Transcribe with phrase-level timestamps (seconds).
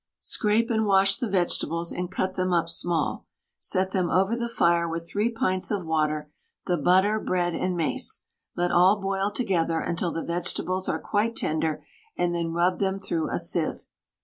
[0.19, 3.27] Scrape and wash the vegetables, and cut them up small;
[3.59, 6.31] set them over the fire with 3 pints of water,
[6.65, 8.21] the butter, bread, and mace.
[8.55, 11.85] Let all boil together, until the vegetables are quite tender,
[12.17, 13.83] and then rub them through a sieve.